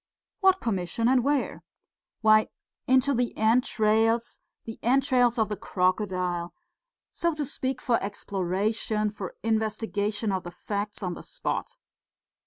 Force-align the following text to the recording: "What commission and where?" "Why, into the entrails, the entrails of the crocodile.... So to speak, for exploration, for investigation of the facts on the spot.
"What 0.39 0.61
commission 0.61 1.07
and 1.07 1.23
where?" 1.23 1.63
"Why, 2.21 2.47
into 2.87 3.13
the 3.13 3.37
entrails, 3.37 4.39
the 4.65 4.79
entrails 4.81 5.37
of 5.37 5.47
the 5.47 5.55
crocodile.... 5.55 6.55
So 7.11 7.35
to 7.35 7.45
speak, 7.45 7.79
for 7.79 8.01
exploration, 8.01 9.11
for 9.11 9.35
investigation 9.43 10.31
of 10.31 10.41
the 10.41 10.49
facts 10.49 11.03
on 11.03 11.13
the 11.13 11.21
spot. 11.21 11.77